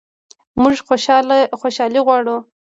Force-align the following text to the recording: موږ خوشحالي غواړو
موږ 0.61 0.75
خوشحالي 1.61 1.99
غواړو 2.07 2.35